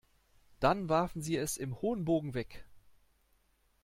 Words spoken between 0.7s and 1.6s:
warfen sie es